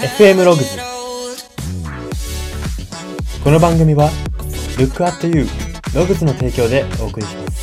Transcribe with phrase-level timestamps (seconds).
[0.00, 0.78] FM ログズ
[3.44, 4.08] この番組は
[4.78, 5.46] Look at You
[5.94, 7.60] ログズの提供でお送りします。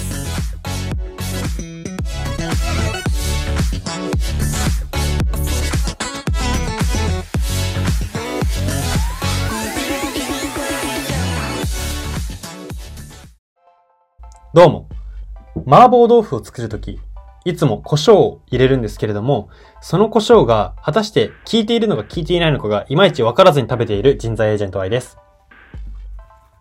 [14.54, 14.90] どうも。
[15.66, 17.00] 麻婆豆腐を作るとき
[17.48, 19.48] いつも胡椒を入れるんですけれども、
[19.80, 25.18] その胡椒が果たして効いているのか効いていないのかがいまいちわからずに食べている人材エージェント Y です。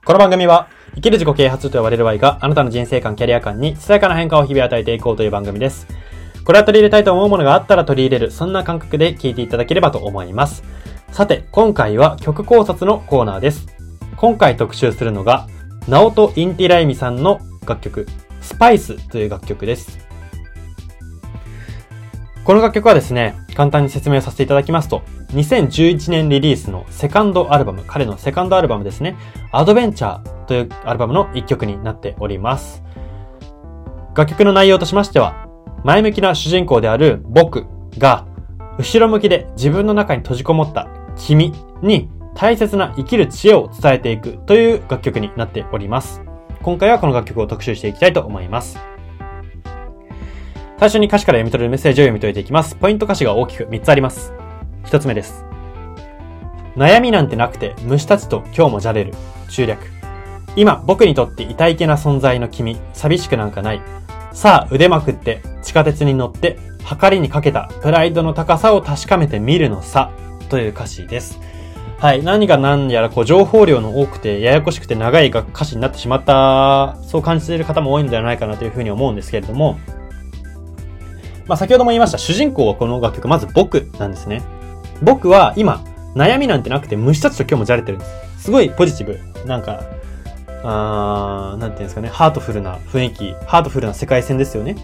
[0.05, 5.89] この番組は、生きる自己啓発と呼ばれる Y があなたの人生観、キャリア観にさやかな変化を日々与えていこうという番組です。
[6.45, 10.63] これは取り入れたいと思うものがあったら取り入れる、そんな感覚で聞いていただければと思います。
[11.11, 13.66] さて、今回は曲考察のコーナーです。
[14.16, 15.49] 今回特集するのが、
[15.89, 18.07] ナオト・インティライミさんの楽曲、
[18.41, 20.05] スパイスという楽曲です。
[22.47, 25.02] この楽曲はですね、簡単に説明をさせていただきますと、
[25.33, 29.16] 2011年リリースのセカンドアルバム、彼のセカンドアルバムですね、
[29.51, 32.85] アドベンチャーというアルバムの一曲になっております。
[34.15, 35.49] 楽曲の内容としましては、
[35.83, 37.66] 前向きな主人公である僕
[37.99, 38.29] が、
[38.79, 46.23] 後ろ向きで自分の中に閉じこもった君に大切な生きる知恵を伝えていくという楽曲になっております。
[46.63, 48.79] 今回はこの楽曲を特集していきたいと思います。
[50.79, 52.74] 最初に歌詞から読み取るメッセージを読み解いていきます。
[52.74, 54.35] ポイント歌詞が大きく3つあります。
[54.85, 55.46] 1つ目です。
[56.77, 59.15] 悩みなんてなくて虫たちと今日もじゃれる。
[59.49, 59.80] 中略。
[60.54, 63.80] 今僕にとって痛いけな存在の君、寂しくなんかない。
[64.32, 70.10] さあ腕まくって地下鉄に乗って秤にかけたプライドの高さを確かめてみるのさ。
[70.50, 71.41] という歌詞です。
[71.99, 72.22] はい。
[72.22, 79.78] 何が何やらこう情報量の多くてややこしくて長い歌詞になってしまった、そう感じている方も多いんではないかなというふうに思うんですけれども、
[81.47, 84.43] まあ、先ほども言いました、主人公はこの楽曲、まず僕なんですね。
[85.03, 85.84] 僕は今、
[86.15, 88.44] 悩みなんてなくて虫たちと今日もじゃれてるんです。
[88.44, 89.47] すごいポジティブ。
[89.47, 89.82] なんか、
[90.65, 94.76] あー、なんていうんですかね、ハートフルな雰囲気、ハートフルな世界線ですよね。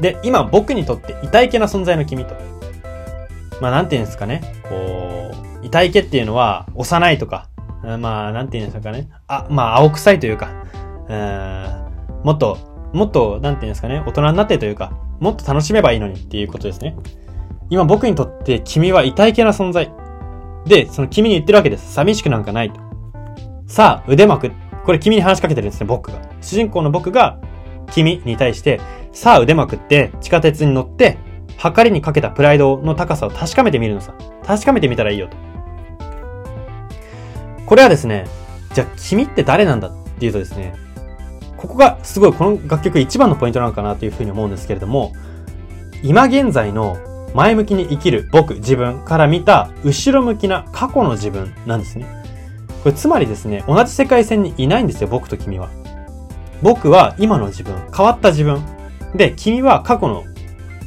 [0.00, 2.34] で、今僕にとって痛いけな存在の君と。
[3.60, 7.48] まあ、なんていうんですかね、こう、痛いけっていうのは、幼いとか、
[7.82, 10.48] まあ、なんていうんですかね、あ、まあ、青臭いというか、
[11.08, 16.96] うん、もっともっと、なんていうんですかね、大人になってというか、もっと楽しめばいいのにっていうことですね。
[17.68, 19.92] 今僕にとって君は痛い系な存在。
[20.66, 21.92] で、その君に言ってるわけです。
[21.92, 22.80] 寂しくなんかないと。
[23.66, 24.50] さあ、腕まく。
[24.84, 26.20] これ君に話しかけてるんですね、僕が。
[26.40, 27.38] 主人公の僕が
[27.92, 28.80] 君に対して、
[29.12, 31.18] さあ腕まくって地下鉄に乗って、
[31.56, 34.14] 測りにかけたプライドの高さを確かめてみるのさ。
[34.44, 35.36] 確かめてみたらいいよと。
[37.66, 38.26] これはですね、
[38.74, 40.74] じゃあ君って誰なんだっていうとですね、
[41.60, 45.12] ここがすごいこの楽曲一番のポイントなのかなというふうに思うんですけれども、
[46.02, 46.96] 今現在の
[47.34, 52.06] 前向きに生きる僕、自分から見た後ろ向きな過去の自分なんですね。
[52.82, 55.68] これつまりですね、同じ世界線にいないんですよ、僕と君は。
[56.62, 58.62] 僕は今の自分、変わった自分。
[59.14, 60.24] で、君は過去の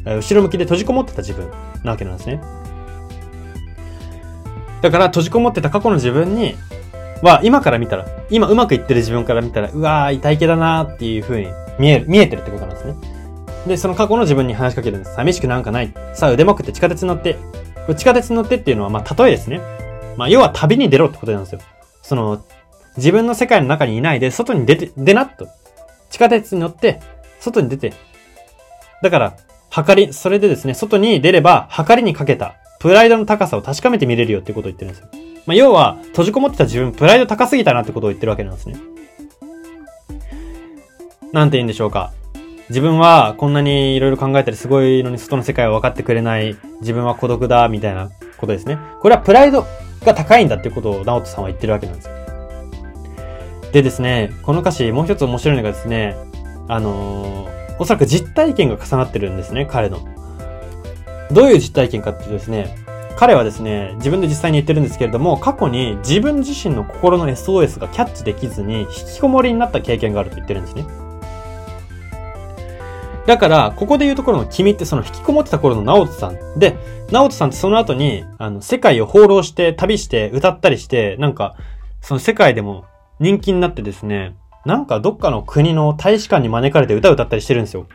[0.05, 1.51] 後ろ向きで閉じこもってた自分
[1.83, 2.41] なわけなんですね。
[4.81, 6.55] だから閉じこもってた過去の自分に
[7.23, 11.47] は、今から見たら、今うまくいってる自分から見たら、うわー、痛いけだなーっていう風に
[11.79, 12.95] 見える、見えてるってことなんですね。
[13.65, 15.15] で、その過去の自分に話しかけるんです。
[15.15, 15.93] 寂しくなんかない。
[16.13, 17.37] さあ腕まくって地下鉄に乗って。
[17.95, 19.61] 地下鉄に乗ってっていうのは、まあ、例えですね。
[20.17, 21.61] まあ、要は旅に出ろってことなんですよ。
[22.01, 22.43] その、
[22.97, 25.47] 自分の世界の中にいないで、外に出て、出なっと。
[26.09, 26.99] 地下鉄に乗って、
[27.39, 27.93] 外に出て。
[29.01, 29.33] だから、
[29.69, 35.32] 測り、それでですね、外に出れば、測りにかけた、プライドの高さを確かめてみれるよってことを言ってるんですよ。
[35.45, 38.75] まあ、要は、閉じこもってた自分、プライド高すぎたなってことを言ってるわけなんですね。
[41.31, 42.13] なんて言うんでしょうか。
[42.69, 46.55] 自分はこんなに色々考えたりすごいのに外の世界を分かってくれない。
[46.79, 48.77] 自分は孤独だ、みたいなことですね。
[49.01, 49.65] これはプライド
[50.05, 52.13] が高いんだっていうことを直人さんは言ってるわけなんですよ。
[53.73, 56.15] でですね、この歌詞もう一つ面白いのがですね、
[56.67, 59.99] あのー、おそらく実体験が重なってるんですね、彼の。
[61.31, 62.77] どういう実体験かっていうとですね、
[63.15, 70.85] 彼はですね、自分で実際に言ってるんですけれども、過去に自分自身の心の SOS がキャッチできずに引きこもりになった経験があると言ってるんですね。
[73.25, 76.59] だから、ここで言うところの君ってその引きこもってた頃の直人さん。
[76.59, 76.75] で、
[77.11, 81.55] 直人さんってその後に、あの、世界を放浪して、旅して、歌ったりして、なんか、
[82.01, 82.83] その世界でも
[83.19, 87.85] 人気になってですね、なんかどっかの国の大使館に招かれて歌を歌ったりしてるんですよ。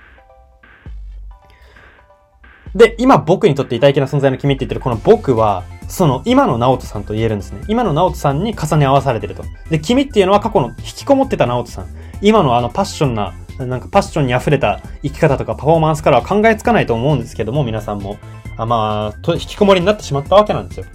[2.75, 7.63] で、今僕にとって痛いけな存在の君って言ってるこの僕は、その今の直人さんと言えるんですね。
[7.69, 9.45] 今の直人さんに重ね合わされてると。
[9.71, 11.87] で、君っていうのは過去の引きこもってた直人さん。
[12.21, 18.19] 今のあのパッションななんかパッションに溢れた生き方とかパフォーマンスからは考えつかないと思うんですけども、皆さんも。
[18.57, 20.87] あまあ、と引きこもりになってしまったわけなんですよ。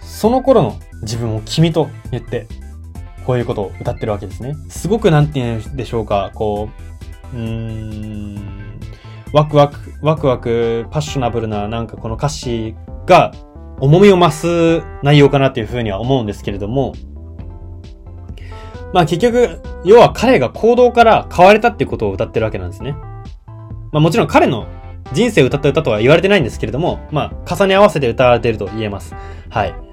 [0.00, 2.46] その頃の自分を君と言って、
[3.26, 4.56] こういうことを歌ってるわけですね。
[4.68, 6.70] すごくなんて言うんでしょうか、こ
[7.34, 8.65] う、うーん、
[9.32, 12.74] ワクワク、ワクワク、パッショナブルななんかこの歌詞
[13.06, 13.32] が
[13.80, 16.94] 重みを増す内容かなっていうふうには思うんですけれども、
[18.92, 22.92] まあ結局、要は彼が行動から変われたっていうことを歌ってるわけなんですね。
[23.92, 24.66] まあもちろん彼の
[25.12, 29.14] 人生を歌った歌とは言われてないんですけれども、まあ重ね合わせて歌われてると言えます。
[29.50, 29.85] はい。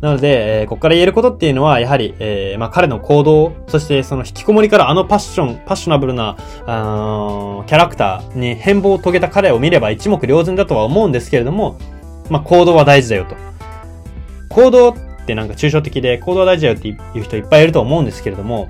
[0.00, 11.78] なので、えー、ここから言えることっていうのは、やはり、えー、まあ、彼の行動、そしてその引きこもりからあのパッション、パッショナブルな、あキャラクターに変貌を遂げた彼を見れば一目瞭然だとは思うんですけれども、
[12.28, 13.36] まあ、行動は大事だよと。
[14.50, 14.94] 行動っ
[15.26, 18.68] てなんか抽象的で、行動は大事だよっていう人いっぱいいると思うんですけれども、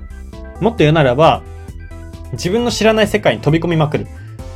[0.61, 1.43] もっと言うならば、
[2.33, 4.07] 自分の知らない世界に飛び込みまくる。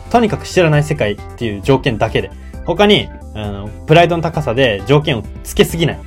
[0.09, 2.31] とにかく知らない世界っていう条件だけで。
[2.65, 5.99] 他に、あの、プライドの高さで条件をつけすぎない。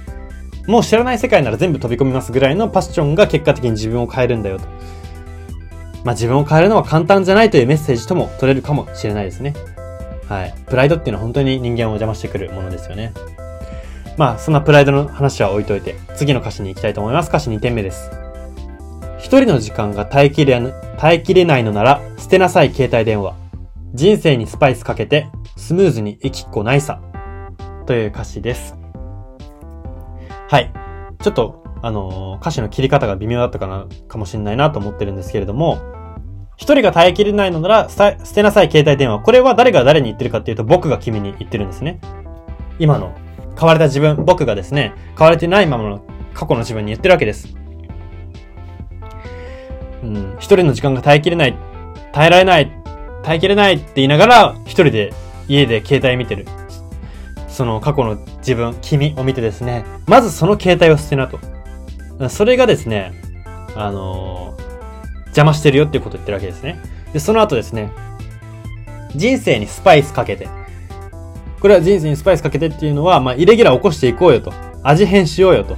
[0.67, 4.67] もう知らない世界なら全部飛び込みますぐらいのパッションが結果的に自分を変えるんだよと。
[6.05, 9.55] まあ自分を変えるのは簡単じゃないというメッセージとも取れるかもしれないですね。
[10.29, 10.55] はい。
[10.67, 13.13] プライドっていうのは本当に人間を邪魔してくるものですよね。
[14.17, 17.29] まあそんなプライドの話は置いといて、次の歌詞に行きたいと思います。
[17.29, 18.11] 歌詞2点目です。
[19.19, 20.61] 一人の時間が耐えきれ、
[20.99, 23.35] 耐えきれないのなら、捨てなさい携帯電話。
[23.95, 27.01] 人生にスパイスかけて、スムーズに生きっこないさ。
[27.87, 28.84] という歌詞です。
[30.49, 30.73] はい。
[31.23, 35.79] ちょっと、あのー、歌詞の切り方が微妙だったかな、かもしれないなと思ってるんですけれども、
[36.57, 39.21] 一人が耐えきれないのなら、捨てなさい携帯電話。
[39.21, 42.01] これは誰が誰に言ってるかっていうと、僕が君に言ってるんですね。
[42.79, 43.13] 今の、
[43.59, 46.03] 変われた自分、僕がですね、変われてないままの
[46.33, 47.57] 過去の自分に言ってるわけです。
[50.03, 51.57] うん、一人の時間が耐えきれない、
[52.13, 52.71] 耐えられない、
[53.23, 55.13] 耐えきれないって言いながら、一人で
[55.49, 56.47] 家で携帯見てる。
[57.55, 61.39] その過去の自分、君を見てですね、まずその携帯を捨てなと。
[62.29, 63.13] それがですね、
[63.77, 66.81] あのー、邪魔してるよっていうことを言ってるわけですね。
[67.13, 67.93] で、その後ですね、
[69.15, 70.49] 人生にスパイスかけて。
[71.61, 74.53] これは人生にスパイスかけてっていうのは、まあ、イレギュラー起こしていこうよと。
[74.83, 75.77] 味変しようよと。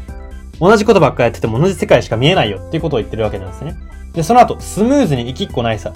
[0.58, 3.76] 同じことばっかやってても同じ世界しか見えないよっていうことを言ってるわけなんですね。
[4.14, 5.92] で、その後、スムーズに生きっこないさ。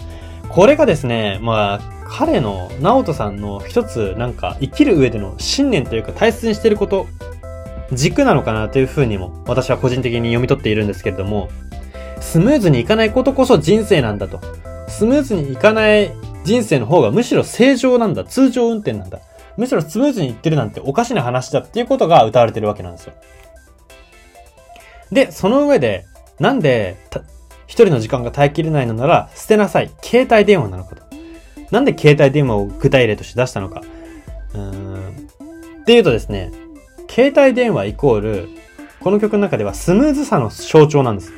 [0.51, 7.07] これがですね、まあ、彼の、直人さんの一つ、なんか、生きる上での信念というか大切にしてること、
[7.93, 11.49] 軸なのかなというふうにも、私は個人的に読み取っているんですけれども、
[12.21, 14.41] スムーズにいかないことこそ人生なんだと。
[14.89, 16.13] スムーズにいかない
[16.45, 18.25] 人生の方がむしろ正常なんだ。
[18.25, 19.21] 通常運転なんだ。
[19.57, 23.15] むしろスムーズにいってるなんておかしな話だっていうことが歌われてるわけなんですよ。
[25.13, 26.07] で、その上で、
[26.39, 26.97] なんで、
[27.71, 29.93] 一人の時間が耐えきれないのなら、捨てなさい。
[30.03, 31.05] 携帯電話なのかと。
[31.71, 33.83] なんで携帯電話を具体例として出したのか。
[34.55, 35.29] うーん。
[35.83, 36.51] っていうとですね、
[37.09, 38.49] 携帯電話イコール、
[38.99, 41.33] この曲の中ではスムーズさの象徴なんです。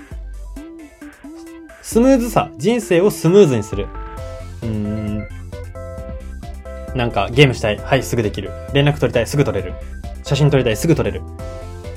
[1.83, 3.87] スムーズさ、人生をスムーズにする。
[4.63, 5.29] うーん。
[6.95, 7.77] なんかゲームしたい。
[7.77, 8.53] はい、すぐできる。
[8.73, 9.27] 連絡取りたい。
[9.27, 9.75] すぐ取れる。
[10.25, 10.79] 写真撮りたい。
[10.79, 11.21] すぐ撮れる。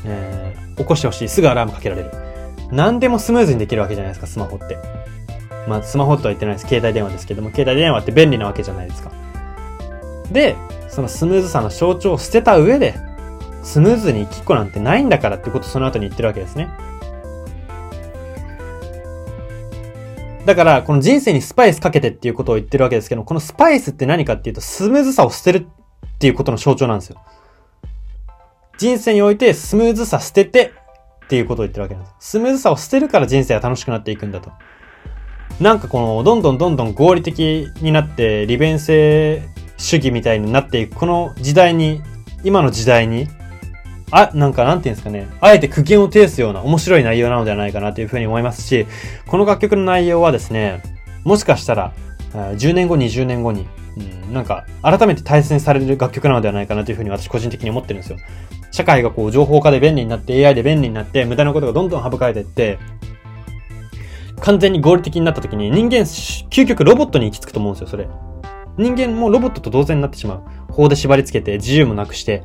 [0.03, 1.29] えー、起こしてほしい。
[1.29, 2.34] すぐアラームかけられる。
[2.71, 4.77] 何でもスムーズにできるわけじゃないですか、スマホって。
[5.67, 6.67] まあ、スマホとは言ってないです。
[6.67, 9.11] 携帯電話ですけども、携帯電話って便利なわけじゃないですか。
[10.31, 10.55] で、
[10.89, 12.95] そのスムーズさの象徴を捨てた上で、
[13.63, 16.69] スムーズに生きっこなんてないんだからってことをその後に言ってるわけですね。
[20.45, 27.17] だから、この人生にスパイスかけてっていうことを言ってるわけですけど、このスパイスって何かっていうと、スムーズさを捨てるっていうことの象徴なんですよ。
[28.77, 30.73] 人生においてスムーズさ捨てて
[31.25, 32.31] っていうことを言ってるわけなんです。
[32.31, 34.51] スムーズさを捨てるから人生は楽しくなっていくんだと。
[35.59, 39.41] なんかこの、どんどんどんどん合理的になって、利便性
[39.77, 42.01] 主義みたいになっていく、この時代に、
[42.43, 43.27] 今の時代に、
[44.11, 48.85] あ、なんかなんていうんですかね、あえて苦言を呈すような面白い内容なのではないかなというふうに思いますし、
[49.25, 50.83] この楽曲の内容はですね、
[51.23, 51.93] もしかしたら、
[52.33, 53.65] 10年後、20年後に、
[53.97, 58.17] うん、なんか、改めて大切にされる楽曲なのではないかなというふうに私個人的に思ってるんですよ。
[58.71, 62.77] 社会がこう情報化で便利になって AI で便利になって無駄なことがどんどん省かれていって、
[64.41, 68.07] 完全に合理的になった時に人間、究極ロボットに行き着くと思うんですよ、それ。
[68.77, 70.43] 人間もロボットと同然になってしまう。
[70.73, 72.43] 法で縛り付けて自由もなくして、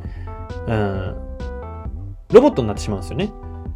[0.68, 1.16] うん、
[2.32, 3.30] ロボットになってしまうんですよね。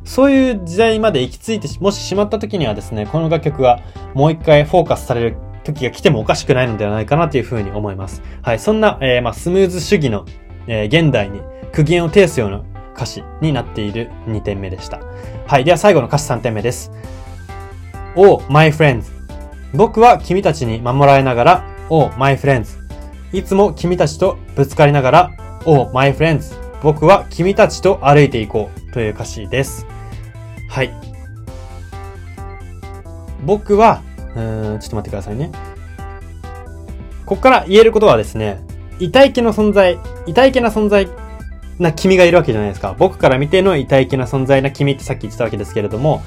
[0.04, 3.80] そういう時代まで行き着いてもししまった時にはですね、この楽曲が
[4.14, 8.22] もう一回フォーカスされる時が来てもおかしくないのではないかなというふうに思います。
[8.42, 8.58] はい。
[8.58, 10.26] そんな、えー、まあ、スムーズ主義の、
[10.66, 11.40] えー、現代に
[11.72, 12.62] 苦言を呈すような
[12.94, 15.00] 歌詞になっている2点目でした。
[15.46, 15.64] はい。
[15.64, 16.92] では最後の歌詞3点目です。
[18.14, 19.12] Oh, my friends.
[19.74, 22.78] 僕は君たちに守られながら、Oh, my friends.
[23.32, 25.30] いつも君たちとぶつかりながら、
[25.66, 26.54] Oh, my friends.
[26.82, 29.86] 僕は君たちと歩いていこうという歌詞です。
[30.68, 30.92] はい。
[33.44, 34.02] 僕は、
[34.36, 34.40] う
[34.76, 35.50] ん、ちょっと待ってくださいね。
[37.26, 38.60] ここから言えることはですね、
[38.98, 41.08] 痛い気の存在、痛い気な存在
[41.78, 42.94] な君がいるわけじゃないですか。
[42.98, 46.22] 僕から見ての痛い気な存在な君ってさっき言ってたわけですけれども、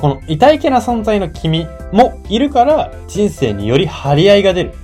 [0.00, 4.74] この痛い気な存在の君もいるから人生により張り合いが出る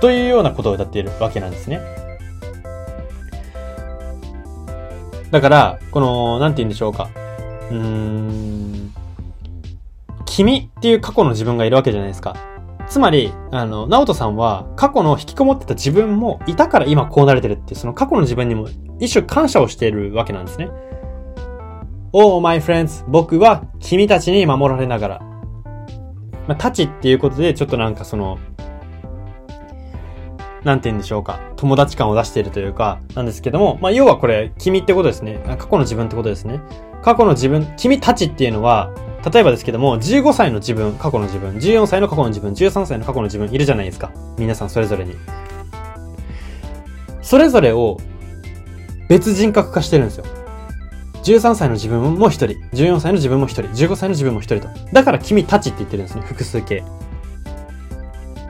[0.00, 1.80] というようなことを歌っているわけなんですね。
[5.30, 7.10] だから、この、なんて言うんでしょうか。
[7.70, 8.94] うーん、
[10.28, 12.36] 君っていう過去の自分がいるわけじゃないですか。
[12.88, 18.68] つまり、あの、直人さんは過去の引きこもってた自分もいたから今こうなれてるっていう、その過去の自分にも
[19.00, 20.70] 一種感謝をしているわけなんですね。
[22.12, 25.20] Oh, my friends, 僕は君たちに守られながら。
[26.46, 28.38] まあ、たちっていうことで、ちょっとなんかその、
[30.64, 31.40] なんて言うんでしょうか。
[31.56, 35.40] 友達感を出しているというか、なんですけども、まあ、要はこれ、君ってことですね。
[35.58, 36.60] 過去の自分ってことですね。
[37.02, 38.90] 過去の自分、君たちっていうのは、
[39.24, 44.12] 例えばですけども、15歳の自分、過去の自分、14歳の過去の自分、13歳の過去の自分いるじゃないですか。
[44.38, 45.16] 皆さんそれぞれに。
[47.20, 47.98] それぞれを
[49.08, 50.24] 別人格化してるんですよ。
[51.24, 54.68] 13歳の自分も1人、14歳の自分も1人、15歳の自分も1人と。
[54.92, 56.22] だから君たちって言ってるんですね。
[56.22, 56.84] 複数形。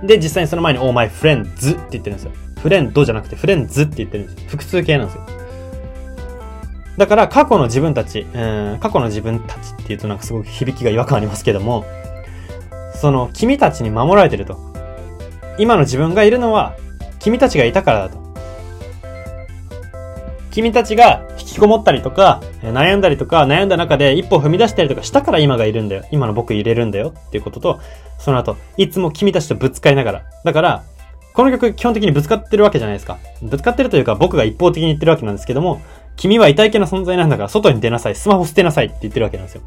[0.05, 2.33] で、実際にその前に、oh my friends って言ってるんですよ。
[2.63, 4.49] フレンドじゃなくて、フレンズって言ってるんですよ。
[4.51, 5.38] 複数形なんですよ。
[6.99, 11.87] だから過去の自分たち、うん、過去の自分たちっていうとなんかすごく響きが違和感ありますけども、
[12.95, 14.59] その君たちに守られてると。
[15.59, 16.77] 今の自分がいるのは
[17.21, 18.29] 君たちがいたからだと。
[20.51, 26.05] 君たちが引きこもったりとか、悩んだりとか、悩んだ中で一歩踏み出したりとかしたから今がいるんだよ。
[26.11, 27.81] 今の僕入れるんだよっていうことと、
[28.19, 30.23] その後、いつも君たちとぶつかりながら。
[30.45, 30.83] だから、
[31.33, 33.19] この曲基本的にぶつかってるわけじゃないですか。
[33.41, 35.81] ぶつかってるというか僕が一方的に言ってるわけなんですけども、
[36.19, 38.15] 君は痛い系な存在なんだから外に出なさい。
[38.15, 39.63] スマホ捨てなさいって言ってるわけなんですよ。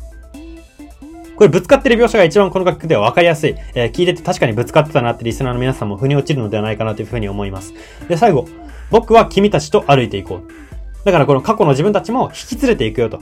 [1.37, 3.55] これぶつかってる描写が一番この楽曲では分かりやすい。
[3.73, 7.73] えー、聞いてて確かにぶつかってたなってリスナーの皆さんも腑に落ちるのではないかなというふうに思います。
[8.07, 8.47] で、最後。
[8.91, 11.05] 僕は君たちと歩いていこう。
[11.05, 13.21] だからこの過去の自分たちも引き連れていくよと。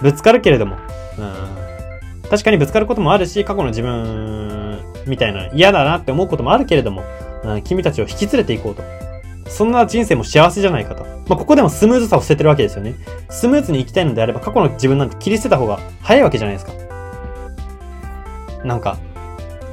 [0.00, 0.76] ぶつかるけれども。
[1.18, 2.28] うん。
[2.30, 7.02] 確かにぶつかることもあるし、過去の自分みたいな嫌だなって思うこともあるけれども、
[7.44, 8.82] うん、君たちを引き連れていこうと。
[9.46, 11.04] そんな人生も幸せじゃないかと。
[11.04, 12.94] まあ、ここでもスムーズさを捨ててるわけですよね。
[13.30, 16.72] スムーズに生きたいのであれば、過去の自分なんて切り捨てた方が早いわけじゃないですか。
[18.64, 18.98] なんか、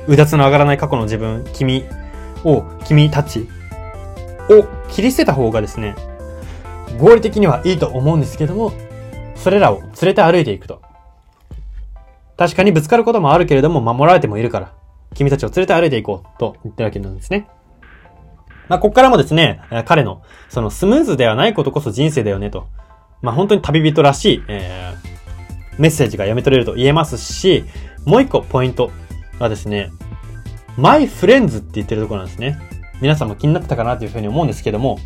[0.07, 1.85] うだつの上がらない過去の自分、君
[2.43, 3.47] を、君たち
[4.49, 5.95] を切り捨てた方がですね、
[6.99, 8.73] 合理的にはいいと思うんですけども、
[9.35, 10.81] それらを連れて歩いていくと。
[12.38, 14.73] 確かにぶつかることもあるけれども、守られてもいるから、
[15.13, 17.47] 君たちを連れて歩いていこうと言ってるわけなんですね。
[18.69, 22.67] まあ、こっからもですね、彼の、そのスムーズではないことこそ人生だよねと。
[23.21, 27.65] まあ、本当に旅人らしい、えー、メッセージが読み取れると言えますし、
[28.05, 28.91] もう一個ポイント
[29.39, 29.91] はですね、
[30.77, 32.59] my friends って言ってるところなんですね。
[33.01, 34.99] 皆さんも気になってたかなというふうに思うんですけども、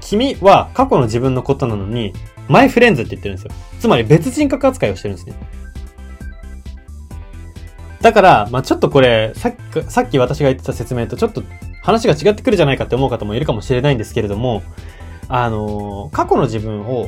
[0.00, 2.12] 君は過去の自分のことなのに、
[2.48, 3.50] my friends って言ってるんですよ。
[3.80, 5.34] つまり別人格扱いをしてるんですね。
[8.02, 11.42] だから、まあちょっとこれ、さっき、さっき私が言ってた説明とちょっと
[11.86, 14.64] 話が違ってくるじゃないかって思う方もいるかもしれないんですけれども、
[15.28, 17.06] あの、過去の自分を、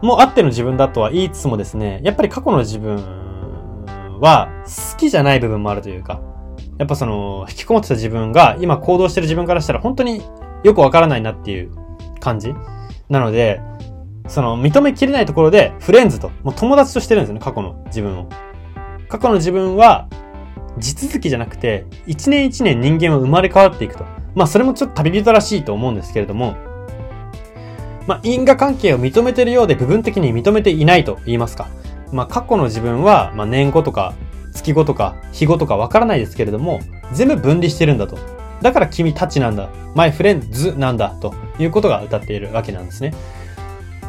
[0.00, 2.96] もうあっての自分だとは言いつつもですね、やっぱり過去の自分
[4.20, 6.20] は好きじゃない部分もあるというか、
[6.78, 10.22] やっぱその、引きこもってた自分が今行動してる自分からしたら本当に
[10.62, 11.72] よくわからないなっていう
[12.20, 12.54] 感じ
[13.08, 13.60] なので、
[14.28, 18.28] その認めきれないところでフレンズと、もう友達としてるんですよね、過去の自分を。
[19.08, 20.08] 過去の自分は
[20.78, 24.04] 地続きじゃなくて、一年一年人間は生まれ変わっていくと。
[24.34, 26.56] まあそれもちょっと旅人らしいと思うんですけれども、
[28.06, 31.68] まあ因果関係を認めてるようで部分的に認めていないと言いますか。
[32.12, 34.14] まあ過去の自分は、まあ年後とか
[34.52, 36.80] 月後とか日後とかわからないですけれども、
[37.12, 38.18] 全部分離してるんだと。
[38.62, 39.68] だから君たちなんだ。
[39.94, 41.10] マイフレンズなんだ。
[41.20, 43.12] ということが歌っているわけなんですね。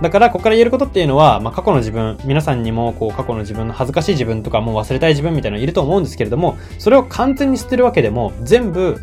[0.02, 9.00] だから、ここから言えることっていうのは、まあ、過去の自分、皆さんにも、こう、過去の自分の恥ずかしい自分とか、もう忘れたい自分みたいなのいると思うんですけれども、それを完全に捨てるわけでも、全部、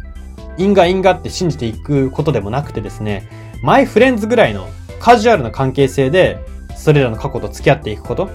[0.59, 3.29] 因果因果って信じていくことでもなくてですね、
[3.63, 4.69] マイフレンズぐらいの
[5.01, 6.39] カジュアルな関係性で、
[6.77, 8.29] それらの過去と付き合っていくこと、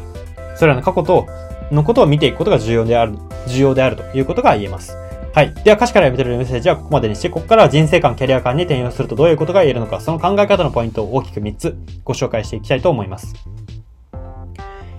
[0.56, 1.28] それらの過去と、
[1.72, 3.14] のことを見ていくことが重要である、
[3.48, 4.98] 重要であるということが言えます。
[5.38, 5.54] はい。
[5.54, 13.36] では歌詞から読み取れるメッセージはここまでにして、ここからは人生観、キャリア観に転用するとどういうことが言えるのか、その考え方のポイントを大きく3つご紹介していきたいと思います。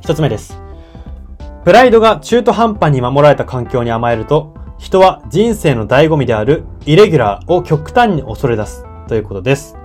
[0.03, 0.57] 1つ目です。
[1.65, 9.77] プライドが中途半端に守られた環境に甘えると、人は人生の醍醐味であるイレギュラーを極端に恐れ出すということです。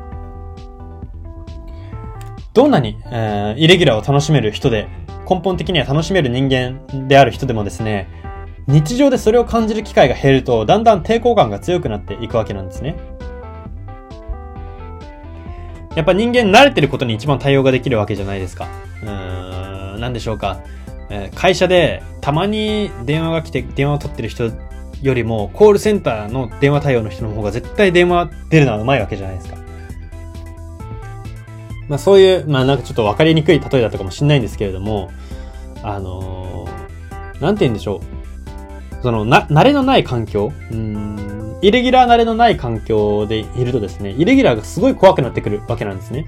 [2.53, 4.87] どんなに、えー、イレギュラーを楽しめる人で、
[5.27, 8.21] 根本的には楽しめる人間である人でもですね、
[8.67, 12.95] 日常でそれを感じる機会が減ると、だんだん抵抗感が強くなっていくわけなんですね。
[15.95, 18.67] やっぱ人間慣れてることに一番対応ができるわけじゃないですか。
[19.03, 20.59] うーん、なんでしょうか。
[21.35, 24.51] 会社でたまに電話が来て電話を取ってる人
[25.01, 29.57] よりも、コールセンターの電話対応の人の方が絶対電話出るのはうまいわけじゃないですか。
[31.89, 35.11] まあそういう、まあなんかちょっとわかりにくい例えだったかもしれないんですけれども、
[35.83, 38.22] あのー、なんて言うんでしょう。
[39.03, 46.25] その、な、慣れのない環境うん、イレギュラー慣れのない環境でいるとですね、イレギュラーがすごい怖くなってくるわけなんですね。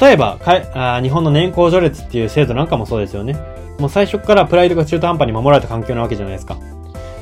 [0.00, 3.36] 例えば、かあ日本の年功序列っていう制度なんかもそうですよね。
[3.78, 6.58] もう最初からプライドが中途半端に守られた環境なわけじゃないですか。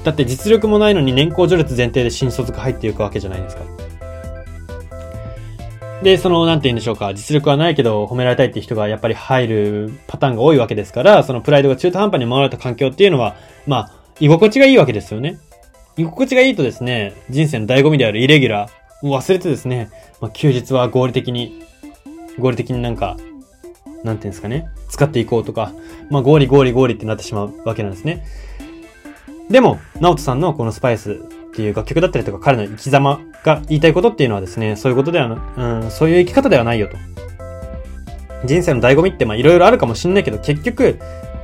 [0.03, 3.63] だって実力もないのに年功序列前提で新卒が入っていくわけじゃないですか。
[6.03, 15.39] で、その、なんて言うんでしょうか、実力はないけど褒められたいっていう人がやっぱり入るパターンが多いわけですから、そのプライドが中途半端に守られた環境っていうのは、まあ、居心地がいいわけですよね。
[15.97, 21.63] 居心地がいいとですね、人生の醍醐味であるイレギュラーを忘れてですね、まあ、休日は合理的に、
[22.39, 23.17] 合理的になんか、
[24.05, 25.73] なんていうんですかね、使っていこうとか、
[26.11, 28.25] まあ、合理合理合理ってなってしまうわけなんですね。
[29.51, 31.17] でも、ナオトさんのこのスパイスっ
[31.53, 36.97] ていう楽曲だったりとか彼の生き様が言いたいことっていうのはですね、そういうことではな、うん、そういう生き方ではないよと。
[38.47, 40.99] 人生の醍醐味ってまあいろいろあるかもしんないけど、結局、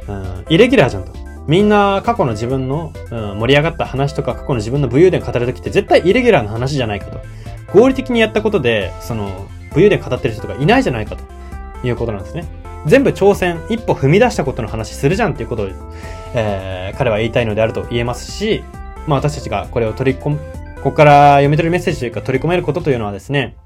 [0.08, 1.25] うん、イレギュラーじゃんと。
[1.46, 7.20] みんな過去の自分の、うん、盛り上がった話とか過去の自分の武勇伝語るときって絶対イレギュラーな話じゃないかと。
[7.72, 12.44] 合理的にやったことで、その、武勇伝語ってる人とかいないじゃないかということなんですね。
[12.86, 15.68] 全部挑戦、一歩踏み出したことの話するじゃんっていうことを、
[16.34, 18.62] えー、彼は言いたいのであると言えますし、
[19.06, 20.38] まあ私たちがこれを取り込む、
[20.76, 23.56] ここから読み取るメッセージというか取り込めることというのはですね、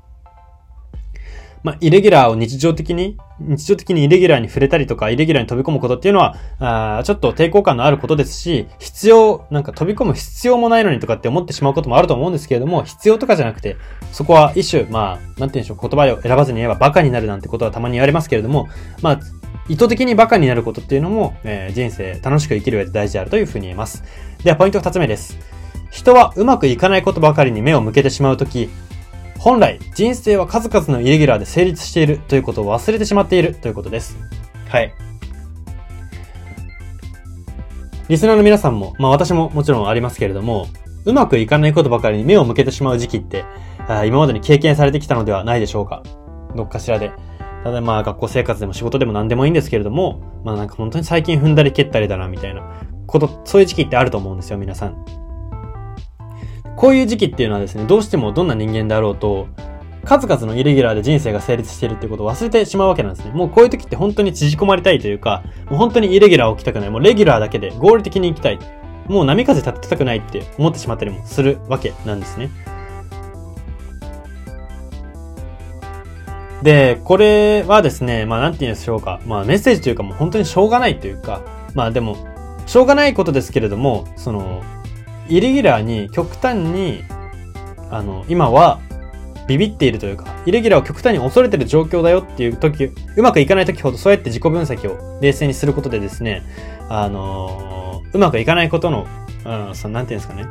[1.62, 13.76] まあ、イレギュラーを日常的に、日常的にイレギュラーに触れたりとか、イレギュラーに飛び込むことっていうのは、あちょっと抵抗感のあることですし、必要、なんか飛び込む必要もないのにとかって思ってしまうこともあると思うんですけれども、必要とかじゃなくて、
[14.12, 18.68] そこは一種、まあ、なんて言うんでしょう、言葉を選ばずに言えばバカになるなんてことはたまに言われますけれども、
[19.02, 19.20] まあ、
[19.68, 24.02] 意図的にバカになることっていうのも、えー、人生楽しく生きる上で大事であるというふうに言えます。
[24.42, 25.38] では、ポイント二つ目です。
[25.90, 28.70] 人はうまくいかないことばかりに目を向けてしまうとき、
[29.40, 34.18] 本来、人生は数々のイレギュラーで成立しているということを忘れてしまっているということです。
[34.68, 34.92] はい。
[38.10, 40.66] リスナーの皆さんも、まあ私ももちろんありますけれども、
[41.06, 43.46] うまくいかないことばかりに目を向けてしまう時期って、
[43.88, 46.02] あ今までに経験されてきたのではないでしょうか。
[46.54, 47.10] どっかしらで。
[47.64, 55.19] ただまあ学校生活でも仕事でも何でもいいんですけれども、まあなんか本当に最近踏んだり蹴ったりだなみたいなこと、そういう時期ってあると思うんですよ、皆さん。
[56.80, 59.48] こういう時期っていうのはですね、どうしてもどんな人間であろうと、
[60.06, 63.32] 数々のイレギュラーで人生が成立しているっていうことを忘れてしまうわけなんですね。
[63.32, 66.90] もうこういう時って本当に縮こまりたいというか、もう本当にイレギュラーを置きたくない。
[66.90, 68.58] もうレギュラーだけで合理的に行きたい。
[69.08, 72.48] もう波風立てたくないって思ってしまったりもするわけなんですね。
[76.62, 79.20] で、これはですね、まあなんて言うんでしょうか。
[79.26, 81.42] まあメッセージというかもう本当にしょうがないというか、
[81.74, 82.16] まあでも、
[82.64, 84.62] しょうがないことですけれども、その、
[85.30, 87.04] イレギュラーに極端に、
[87.90, 88.80] あの、今は
[89.46, 92.84] ビビっているというか、イレギュラーを極端に恐れてる状況だよっていう時、
[93.16, 96.42] うまくいかない時ほどそうやって自己分析を冷静にすることでですね、
[96.88, 99.06] あの、うまくいかないことの、
[99.44, 100.46] うん、その、なんていうんですかね、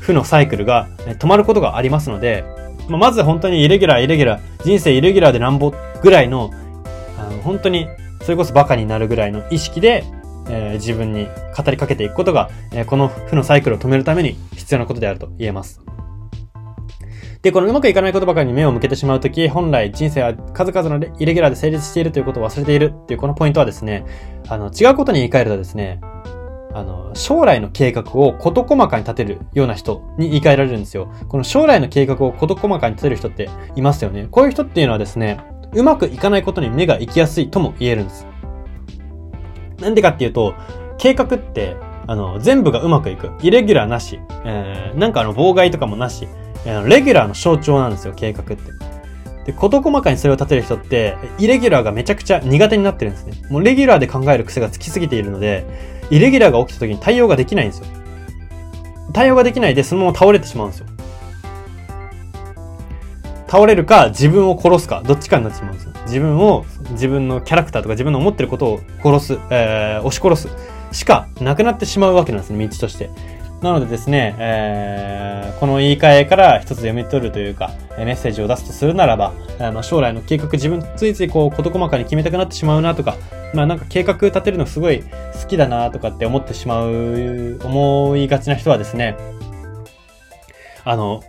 [0.00, 0.88] 負のサイクルが
[1.18, 2.44] 止まることがありますので、
[2.88, 6.50] まあ、まず本当にイレギュラー、イレギュラー、人生イレギュラーでなんぼぐらいの、
[7.18, 7.88] あの、本当に、
[8.22, 10.04] それこそバカになるぐらいの意識で、
[10.50, 15.80] えー、自分に語りかけていくことが、えー、この負のサイクルを止めるために必要なことであると言えます。
[17.42, 24.04] で、このうまくいかないことばかりに目を向けてしまうとき、本来人生は数々のイレギュラーで成立しているということを忘れているっていうこのポイントはですね、
[24.48, 26.00] あの、違うことに言い換えるとですね、
[26.72, 31.12] あの、将来の計画を事細かに立てるような人に言い換えられるんですよ。
[31.28, 34.28] この将来の計画を事細かに立てる人っていますよね。
[34.30, 35.40] こういう人っていうのはですね、
[35.72, 38.26] うまくいかないことに目が行きやすいとも言えるんです。
[39.80, 40.54] なんでかっていうと、
[40.98, 43.30] 計画って、あの、全部がうまくいく。
[43.40, 44.20] イレギュラーなし。
[44.44, 46.28] えー、なんかあの、妨害とかもなし。
[46.66, 48.56] えー、レギュラーの象徴なんですよ、計画って。
[49.46, 53.34] で、事細かにそれを立てる人って、イレギュラーがめちゃくちゃ苦手になってるんですね。
[53.48, 55.64] もうレギュラーで考える癖がつきすぎているので、
[56.10, 57.86] イレギュラーが起きた時に対応ができないんですよ。
[59.12, 60.86] 対応ができないで、そのまま倒れてしまうんですよ。
[63.50, 65.92] 倒れるか、自分を殺すか、どっちかになってしまうんですよ。
[66.04, 70.96] 自分を、自分のキャラクターとか自分の思ってることを殺す、えー、押し殺す。
[70.96, 73.10] しかなくなってしまうわけなんですね、道として。
[73.60, 83.16] なのでですね、えー、この言い換えから一つ読み取るというか、メッセージを出すとするならば、まあ、将来の計画自分ついついこう事細かに決めたくなってしまうなとか、
[83.52, 89.16] まあなんか計画立てるのすごい好きだなとかって思ってしまう、思いがちな人はですね、
[90.84, 91.22] あの、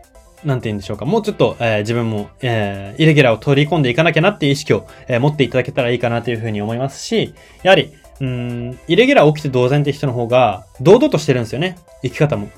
[0.43, 1.05] なんて言うんでしょうか。
[1.05, 11.77] もうちょっと、えー、自分も、えー、イレギュラーを取り込んでいかなきゃなっていう意識を、えー、持っていただけたらいいかなというふうに思いますし、やはり、うん、イレギュラー起きて同然って人の方が、堂々としてるんですよね。
[12.03, 12.49] 生き方も。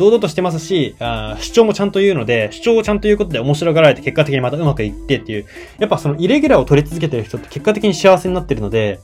[0.00, 5.44] 堂々としてますし、あ主張もちゃんと言うので、主張をちゃんと言うことで面白がられて結果的にまたうまくいってっていう、
[5.78, 8.98] やっぱそのイレギュラーを取り続けてる人って結果的に幸せになってるので、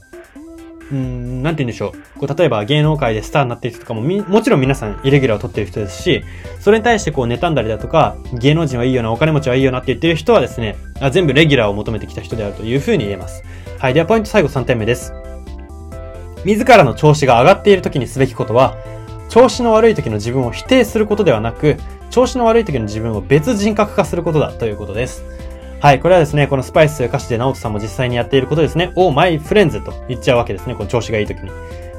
[0.93, 2.21] うん、なんて言うんでしょう。
[2.21, 6.25] こう、例えば芸能界でスターになってる人とかももちろん皆さんイレギュラーを取っている人ですし、
[6.61, 13.43] それに対してこう妬んだりだとか、芸能人はいいよな、お金持ちはいいよなって言ってる人はですね、あ全部レギュラーを求めてきた人であるというふうに言えます。
[13.79, 13.95] はい。
[13.95, 15.13] ではポイント最後3点目です。
[16.45, 18.77] 自らの調子が上がっている時にすべきことは、
[19.29, 21.77] 調子の悪い時の自分を否定することではなく、
[22.11, 25.25] 調子の悪い時の自分を別人格化することだということです。
[25.79, 28.93] はい、これはですね、このスパイス歌詞で直人さんも実際にやっていることですね。
[28.97, 30.75] お、マイフレンズと言っちゃうわけですね。
[30.75, 31.51] この調子がいい時に。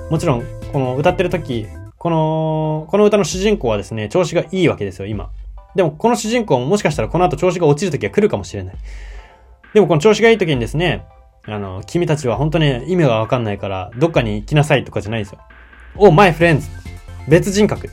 [0.09, 5.29] もちろん、この歌ってる時、この、この歌の主人公はですね、調子がいいわけですよ、今。
[5.75, 8.75] でも、この主人公ももしかしたらこの後調子が落ちる時が来るかもしれない。
[9.75, 11.05] でも、この調子がいい時にですね、
[11.45, 15.39] あの、君たちは本当に意味がわかんないから、どっかに行きなさいとかじゃないですよ。
[15.95, 16.67] お、マイフレンズ。
[17.27, 17.89] 別人格。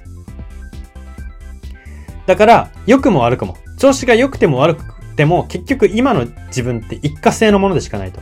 [2.27, 8.21] だから、良くも悪くも、調子が良くても悪くても、結局今の自分って一過性のものでしかないと。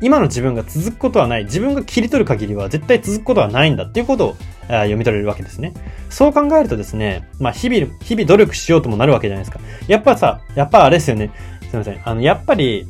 [0.00, 1.44] 今の自分が続くことはない。
[1.44, 4.36] 自分が切り取る限りは絶対続くことはないんだっていうことを
[4.68, 5.72] 読み取れるわけですね。
[6.08, 9.60] そう考えるとですね、まあ日々、日々努力しようともなるわけじゃないですか。
[9.88, 11.30] やっぱさ、やっぱあれですよね。
[11.68, 12.00] すいません。
[12.04, 12.86] あの、やっぱり、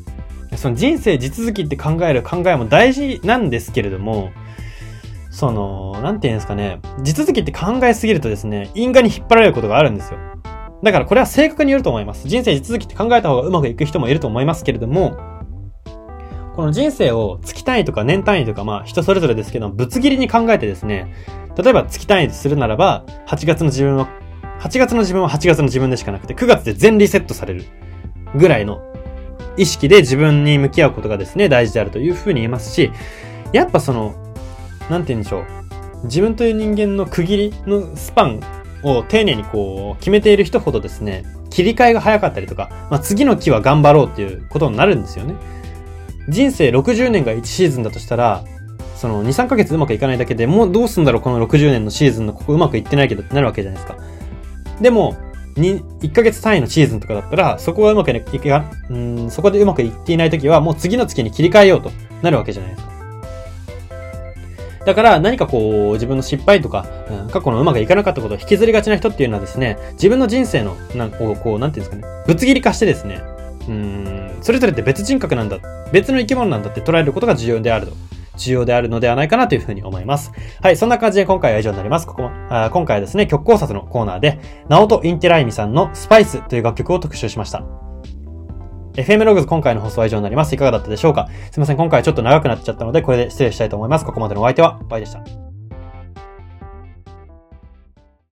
[0.57, 4.31] その人生地続きって考える考えも大事なんですけれども、
[5.31, 10.19] その、なんて言うんですかね、地続きって考えすぎるとですね、因果に引っ張られることがあるんですよ。
[10.83, 12.29] だからこれは性格によると思います。
[12.29, 15.17] 人生地続きって考えた方がうまくいく人もいると思いますけれども、
[16.55, 21.13] この人生を月単位とか年単位とか、まあ人それぞれですけど、ぶつ切りに考えてですね、
[21.57, 24.09] 例えば月単位するならば、8月の自分は、
[24.61, 27.65] 8月の自分は8月の自分でしかなくて、9月で全リセットされる
[28.35, 28.81] ぐらいの
[29.57, 32.91] 意識で自分に向き合うことがですね、大事であるというふうに言えますし、
[33.53, 34.15] やっぱその、
[34.91, 35.45] なんて言うんでしょう。
[36.05, 38.41] 自分という人間の区切りのスパン
[38.83, 45.35] を丁寧にこう決めている人ほどですね、切り替えが早かったりとか、まあ、次の期は頑張ろうっていうことになるんですよね。
[46.29, 48.45] 人生60年が1シーズンだとしたら、
[48.97, 53.99] その2、3ヶ月うまくいかないだけでもうどうすんだろうこの60年のシーズンのここうまくいってないけどってなるわけじゃないですか。
[54.81, 55.17] でも、
[55.57, 61.91] 1ヶ月単位のシーズンとかだったら、そこがうまくいか、うん、そこでうまくいっていないときは、もう次の月に切り替えようと
[62.23, 62.88] なるわけじゃないですか。
[64.89, 73.21] だから何かこう自分の失敗とか、うん、過去のうまくいかなかったことを引きずりがちな人っていうのはですね、自分の人生の、なんこう、こう、なんていうんですかね、ぶつ切り化してですね、
[73.69, 75.59] うん、それぞれって別人格なんだ、
[75.93, 77.93] 別の生き物なんだって捉えることが重要であると。
[78.39, 80.33] 重要であるのではないかなというふうに思います。
[80.63, 82.07] はい、そんな感じで今回は以上になります。
[82.07, 87.88] ここあ今回はですね、曲考察のコーナーで、ナオト・インテライミさんのスパイスという楽曲を特集しました。
[88.99, 90.53] FM ログズ今回の放送は以上になります。
[90.57, 91.29] いかがだったでしょうか？
[91.53, 94.05] すいません、今回ちょっと長くなっちゃったので、これで失礼したいと思います。
[94.05, 95.48] ここまでのお相手は、バイでした。